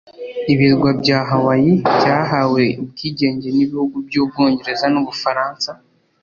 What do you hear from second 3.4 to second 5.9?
n’ibihugu by’ubwongereza n’ubufaraansa